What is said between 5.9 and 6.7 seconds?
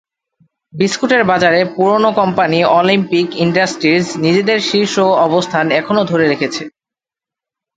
ধরে রেখেছে।